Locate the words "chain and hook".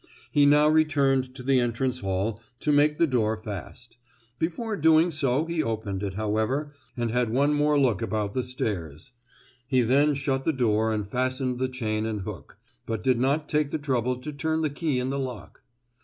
11.69-12.57